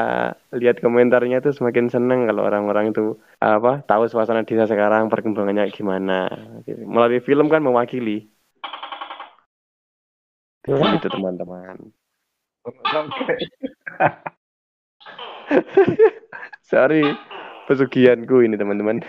[0.55, 6.31] lihat komentarnya tuh semakin seneng kalau orang-orang itu apa tahu suasana desa sekarang perkembangannya gimana.
[6.67, 8.31] Melalui film kan mewakili.
[10.65, 11.93] Itu teman-teman.
[16.71, 17.05] Sorry
[17.69, 19.01] pesugihanku ini teman-teman.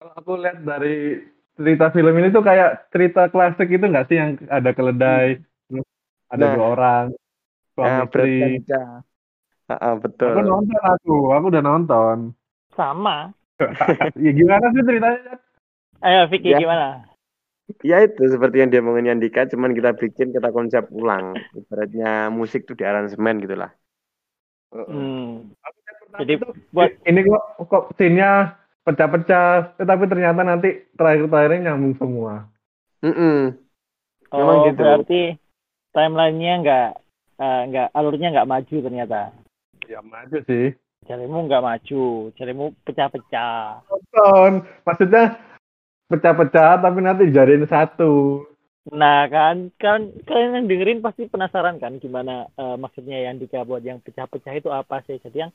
[0.00, 1.20] Kalau aku lihat dari
[1.56, 5.86] cerita film ini tuh kayak cerita klasik itu nggak sih yang ada keledai, terus
[6.32, 6.52] ada Nah.
[6.56, 7.04] dua orang,
[7.80, 8.60] suami nah istri.
[9.72, 12.16] ah, betul Aku nonton aku, aku udah nonton.
[12.76, 13.32] Sama.
[14.24, 15.34] ya gimana sih ceritanya?
[16.04, 16.60] Ayo Vicky Ya.
[16.60, 17.08] gimana?
[17.86, 22.66] ya itu seperti yang dia ngomongin Andika cuman kita bikin kita konsep ulang ibaratnya musik
[22.66, 23.70] tuh di aransemen gitulah
[24.70, 25.50] Hmm.
[25.58, 28.54] Pertama Jadi tuh, buat ini kok kok scene-nya
[28.86, 32.46] pecah-pecah, tetapi ternyata nanti terakhir-terakhirnya nyambung semua.
[33.02, 33.58] Mm-mm.
[34.30, 34.78] Memang oh, gitu.
[34.78, 35.22] berarti
[35.90, 36.90] timelinenya nggak
[37.40, 39.32] eh, nggak alurnya nggak maju ternyata.
[39.88, 40.76] Ya maju sih.
[41.08, 43.82] Jarimu nggak maju, jarimu pecah-pecah.
[43.88, 45.40] Nonton, maksudnya
[46.12, 48.44] pecah-pecah tapi nanti jadiin satu.
[48.92, 53.80] Nah kan, kan kalian yang dengerin pasti penasaran kan gimana eh, maksudnya yang Dika buat
[53.80, 55.16] yang pecah-pecah itu apa sih?
[55.20, 55.52] Jadi yang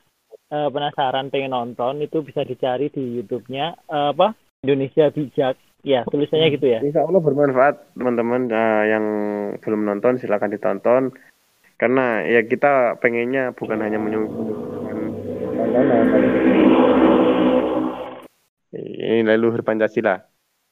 [0.49, 4.33] eh, penasaran pengen nonton itu bisa dicari di YouTube-nya eh, apa
[4.65, 5.57] Indonesia Bijak.
[5.85, 6.81] Ya tulisannya gitu ya.
[6.81, 9.05] Insya Allah bermanfaat teman-teman eh, yang
[9.61, 11.13] belum nonton silakan ditonton
[11.75, 14.75] Karena ya kita pengennya bukan hanya menyuguhkan
[15.55, 16.05] tontonan.
[18.75, 20.19] Ini leluhur Pancasila.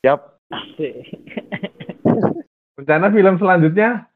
[0.04, 0.40] Yap.
[2.80, 4.08] Rencana film selanjutnya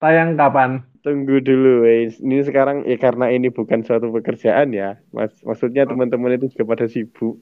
[0.00, 0.84] tayang kapan?
[1.00, 2.20] Tunggu dulu, wes.
[2.20, 5.32] Ini sekarang ya karena ini bukan suatu pekerjaan ya, mas.
[5.40, 7.40] Maksudnya teman-teman itu juga pada sibuk.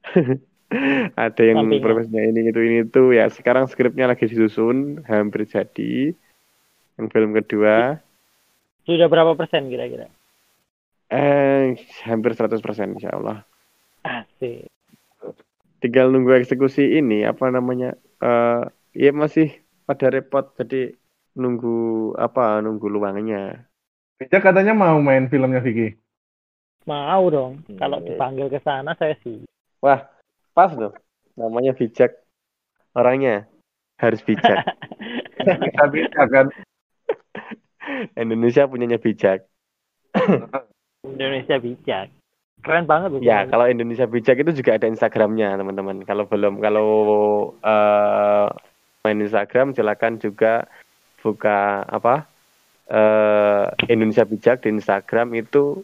[1.18, 1.82] Ada yang Sampingan.
[1.82, 3.28] profesinya ini itu ini itu ya.
[3.28, 6.16] Sekarang skripnya lagi disusun, hampir jadi.
[6.96, 8.00] Yang film kedua,
[8.90, 10.10] Sudah berapa persen kira-kira?
[11.10, 11.74] eh
[12.06, 12.58] hampir 100%
[12.94, 13.42] insya Allah.
[14.02, 14.66] Asik.
[15.78, 17.94] Tinggal nunggu eksekusi ini apa namanya?
[18.18, 18.62] eh
[18.94, 19.54] ya masih
[19.86, 20.94] pada repot, jadi
[21.34, 22.58] nunggu apa?
[22.58, 23.62] Nunggu luangnya.
[24.18, 25.94] Bijak katanya mau main filmnya Vicky.
[26.86, 27.62] Mau dong.
[27.78, 28.14] Kalau Iya.
[28.14, 29.46] dipanggil ke sana saya sih.
[29.82, 30.06] Wah,
[30.50, 30.94] pas loh.
[31.38, 32.22] Namanya bijak.
[32.94, 33.46] Orangnya
[33.98, 34.66] harus bijak.
[35.40, 36.46] Bisa bisa kan?
[38.22, 39.46] Indonesia punyanya bijak.
[41.06, 42.08] Indonesia bijak.
[42.60, 43.24] Keren banget.
[43.24, 46.04] Ya, kalau Indonesia bijak itu juga ada Instagramnya, teman-teman.
[46.04, 46.88] Kalau belum, kalau
[47.64, 48.48] eh,
[49.00, 50.68] main Instagram, silakan juga
[51.24, 52.28] buka apa
[52.92, 55.80] eh, Indonesia bijak di Instagram itu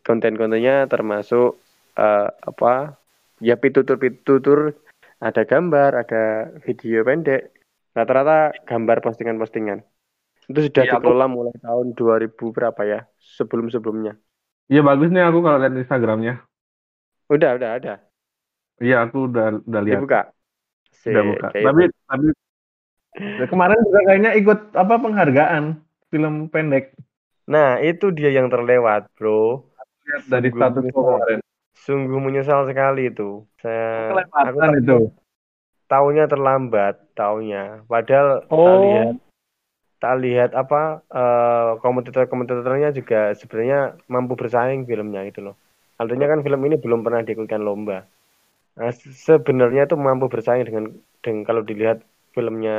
[0.00, 1.60] konten-kontennya termasuk
[2.00, 2.96] eh, apa
[3.44, 4.72] ya pitutur-pitutur,
[5.20, 6.22] ada gambar, ada
[6.64, 7.52] video pendek,
[7.92, 9.84] rata-rata gambar postingan-postingan.
[10.48, 13.00] Itu sudah aku- dikelola mulai tahun 2000 berapa ya?
[13.38, 14.16] Sebelum-sebelumnya.
[14.68, 16.44] Iya bagus nih aku kalau lihat Instagramnya.
[17.28, 17.94] Udah, udah ada.
[18.80, 20.00] Iya aku udah udah lihat.
[20.00, 20.20] Dibuka.
[21.04, 21.48] Udah Sik, buka.
[21.52, 21.96] Tapi itu.
[22.08, 22.26] tapi
[23.48, 25.64] kemarin juga kayaknya ikut apa penghargaan
[26.08, 26.96] film pendek
[27.48, 29.64] Nah, itu dia yang terlewat, Bro.
[30.04, 31.38] Lihat dari Sungguh status kemarin.
[31.72, 33.48] Sungguh menyesal sekali itu.
[33.56, 34.98] Saya aku itu.
[35.88, 37.88] tahunya terlambat, tahunya.
[37.88, 38.84] Padahal Oh.
[38.84, 39.16] lihat
[40.02, 45.54] tak lihat apa eh, kompetitor-kompetitornya juga sebenarnya mampu bersaing filmnya gitu loh.
[45.98, 48.06] Artinya kan film ini belum pernah diikutkan lomba.
[48.78, 50.84] Nah, se- sebenarnya itu mampu bersaing dengan
[51.24, 51.98] dengan kalau dilihat
[52.34, 52.78] filmnya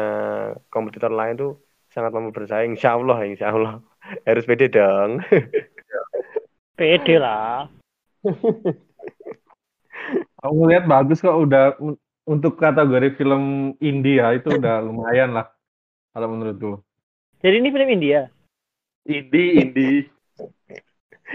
[0.73, 1.51] kompetitor lain tuh
[1.91, 2.75] sangat mampu bersaing.
[2.75, 3.73] Insya Allah, insya Allah.
[4.27, 5.19] Harus pede dong.
[6.79, 7.67] Pede lah.
[10.39, 15.51] Aku ngeliat bagus kok udah un- untuk kategori film India itu udah lumayan lah
[16.15, 16.79] kalau menurutku.
[17.39, 18.21] Jadi ini film India.
[19.07, 19.99] Indie, indie.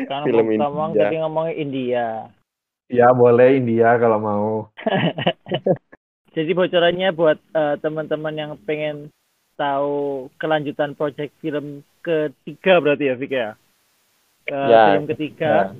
[0.04, 1.00] Karena Film film ngomong India.
[1.00, 2.06] tadi ngomongnya India.
[2.92, 4.48] Ya boleh India kalau mau.
[6.36, 9.08] Jadi bocorannya buat eh, teman-teman yang pengen
[9.56, 13.52] tahu kelanjutan project film ketiga berarti ya, Vika ya?
[14.50, 15.72] Eh, Ya, film ketiga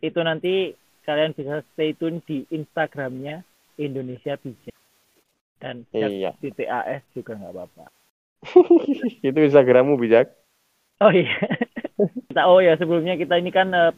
[0.00, 0.72] itu nanti
[1.04, 3.42] kalian bisa stay tune di Instagramnya
[3.76, 4.78] Indonesia Bijak
[5.58, 6.32] dan Iya.
[6.38, 7.84] titik AS juga nggak apa-apa.
[9.26, 10.32] itu Instagrammu bijak.
[10.98, 11.30] Oh iya.
[12.30, 13.92] kita oh ya sebelumnya kita ini kan eh,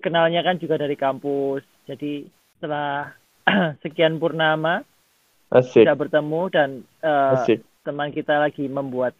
[0.00, 1.64] kenalnya kan juga dari kampus.
[1.88, 3.12] Jadi setelah
[3.84, 4.84] sekian purnama
[5.52, 6.68] Asik, bisa bertemu dan
[7.04, 7.60] eh, asik.
[7.84, 9.12] teman kita lagi membuat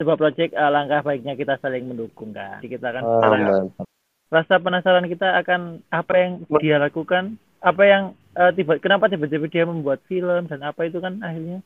[0.00, 2.60] sebuah proyek eh, langkah baiknya kita saling mendukung kan.
[2.60, 3.72] Jadi kita kan Aman.
[4.32, 8.02] rasa penasaran kita akan apa yang dia lakukan, apa yang
[8.36, 11.60] eh, tiba kenapa tiba-tiba dia membuat film dan apa itu kan akhirnya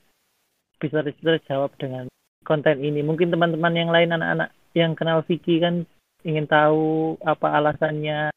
[0.81, 2.11] bisa terjawab dengan
[2.45, 3.05] konten ini.
[3.05, 5.85] Mungkin teman-teman yang lain anak-anak yang kenal Vicky kan
[6.25, 8.31] ingin tahu apa alasannya.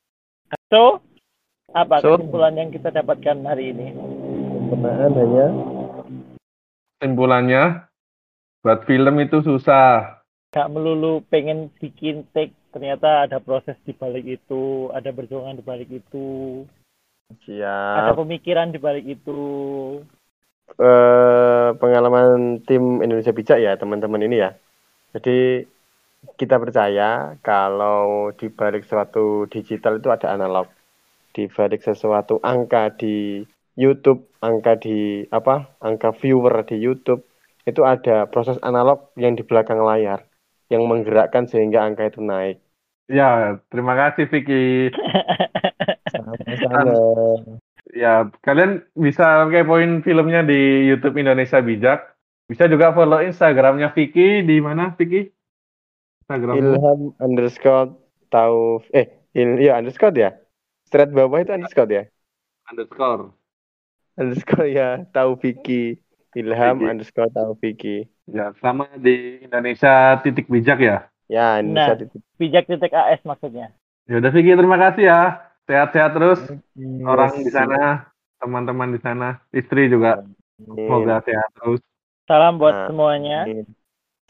[0.72, 1.04] So,
[1.74, 3.88] apa So- kesimpulan yang kita dapatkan hari ini?
[4.70, 5.48] Sempurnaan hanya
[7.04, 7.64] Simpulannya
[8.64, 10.24] buat film itu susah.
[10.56, 15.90] Gak melulu pengen bikin take, ternyata ada proses di balik itu, ada perjuangan di balik
[15.92, 16.62] itu,
[17.28, 17.42] ada
[18.14, 18.16] siap.
[18.16, 19.42] pemikiran di balik itu.
[20.74, 24.58] Eh, pengalaman tim Indonesia Bijak ya teman-teman ini ya.
[25.14, 25.68] Jadi
[26.40, 30.66] kita percaya kalau di balik suatu digital itu ada analog.
[31.34, 33.46] Di balik sesuatu angka di
[33.78, 35.78] YouTube, angka di apa?
[35.78, 37.22] Angka viewer di YouTube
[37.70, 40.26] itu ada proses analog yang di belakang layar
[40.74, 42.58] yang menggerakkan sehingga angka itu naik.
[43.12, 44.90] Ya, terima kasih Vicky.
[46.14, 47.62] Sama-sama.
[47.94, 52.00] Ya, kalian bisa kepoin filmnya di YouTube Indonesia Bijak.
[52.50, 55.30] Bisa juga follow Instagramnya Vicky di mana Vicky?
[56.22, 56.58] Instagram.
[56.58, 57.90] Ilham underscore
[58.32, 58.60] tahu
[59.00, 59.06] eh
[59.40, 60.30] il, iya underscore ya.
[60.92, 62.04] Thread bawah itu underscore ya.
[62.70, 63.34] underscore.
[64.20, 65.74] underscore ya Taufiki
[66.40, 66.86] Ilham Taufiki.
[66.90, 70.96] underscore Taufiki Ya, sama di Indonesia titik bijak ya.
[71.34, 72.00] ya Indonesia Nah.
[72.00, 73.66] titik Bijak titik AS maksudnya.
[74.10, 75.20] Ya udah Vicky, terima kasih ya.
[75.64, 76.40] Sehat-sehat terus
[77.02, 77.56] orang di Yes.
[77.56, 77.82] sana,
[78.38, 80.36] teman-teman di sana, istri juga Amin.
[80.78, 81.80] semoga sehat terus.
[82.24, 83.40] Salam buat Nah, semuanya.
[83.44, 83.64] Amin.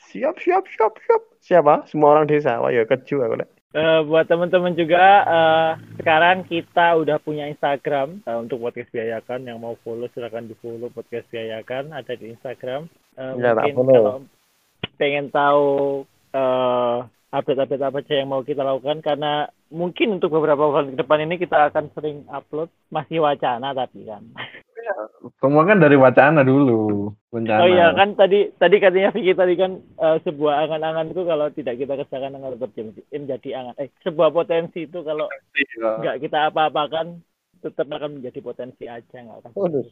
[0.04, 1.22] Siap, siap, siap, siap.
[1.40, 1.90] Siapa?
[1.90, 2.60] Semua orang desa.
[2.60, 3.42] Wah, ya keju aku.
[3.74, 9.58] Eh, buat teman-teman juga eh, sekarang kita udah punya Instagram eh, untuk podcast biayakan yang
[9.58, 14.22] mau follow silakan di follow podcast biayakan ada di Instagram Eh, Ya, mungkin kalau
[14.96, 16.02] pengen tahu
[16.34, 16.98] eh,
[17.30, 21.36] update-update apa aja yang mau kita lakukan karena mungkin untuk beberapa bulan ke depan ini
[21.36, 24.22] kita akan sering upload masih wacana tapi kan
[25.40, 27.08] Semua kan dari wacana dulu.
[27.32, 27.64] Bencana.
[27.64, 31.80] oh iya kan tadi tadi katanya Vicky tadi kan eh, sebuah angan-angan itu kalau tidak
[31.80, 32.60] kita kerjakan akan
[33.10, 35.90] menjadi angan eh sebuah potensi itu kalau Iya.
[36.04, 37.24] nggak kita apa-apakan
[37.60, 39.88] tetap akan menjadi potensi aja nggak akan Waduh.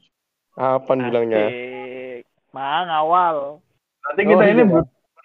[0.53, 1.47] Apa bilangnya?
[2.51, 3.63] Mang awal
[4.03, 4.81] Nanti kita Oh, ini iya.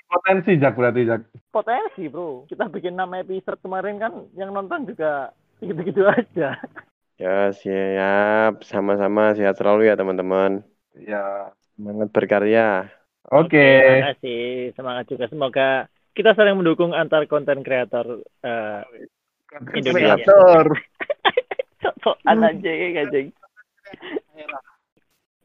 [0.07, 1.27] Berpotensi Jak berarti Jak.
[1.51, 6.57] potensi bro kita bikin nama episode kemarin kan yang nonton juga gitu-gitu aja
[7.17, 8.61] Ya, siap.
[8.61, 10.61] Sama-sama sehat selalu ya, teman-teman.
[10.93, 11.49] Iya.
[11.73, 12.93] Semangat berkarya.
[13.33, 13.59] Oke.
[13.59, 14.41] terima kasih
[14.79, 15.69] semangat juga semoga
[16.15, 18.85] kita saling mendukung antar konten kreator eh
[19.75, 20.15] Indonesia.
[20.23, 20.65] Kreator.
[21.83, 23.29] sok-sokan aja ya anjing.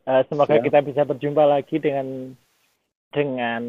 [0.01, 0.66] Eh, semoga Siap.
[0.66, 2.38] kita bisa berjumpa lagi dengan
[3.12, 3.62] dengan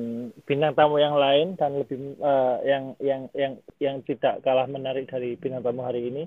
[0.46, 5.34] bintang tamu yang lain dan lebih eh, yang yang yang yang tidak kalah menarik dari
[5.34, 6.24] bintang tamu hari ini.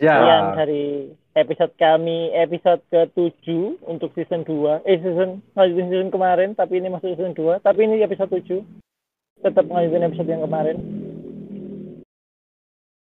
[0.00, 0.16] Ya.
[0.16, 0.86] Sekian dari
[1.36, 3.46] episode kami episode ke-7
[3.84, 4.88] untuk season 2.
[4.88, 8.64] Eh season lanjutin season kemarin tapi ini masuk season 2, tapi ini episode 7.
[9.44, 10.76] Tetap lanjutin episode yang kemarin.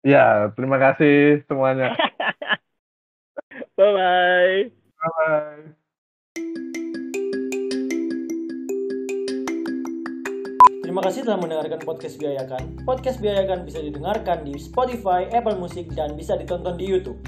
[0.07, 1.91] Ya, terima kasih semuanya.
[3.75, 4.71] Bye
[6.35, 6.76] bye.
[10.87, 12.87] Terima kasih telah mendengarkan podcast Biayakan.
[12.87, 17.19] Podcast Biayakan bisa didengarkan di Spotify, Apple Music, dan bisa ditonton di YouTube.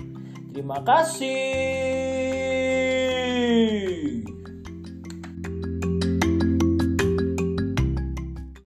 [0.55, 1.27] Terima kasih.